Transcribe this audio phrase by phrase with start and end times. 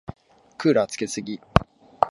[0.57, 1.39] クーラーつけすぎ。